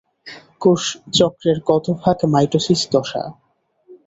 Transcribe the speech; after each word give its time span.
কোষচক্রের 0.61 1.57
কতভাগ 1.69 2.17
মাইটোসিস 2.33 2.81
দশা? 2.93 3.23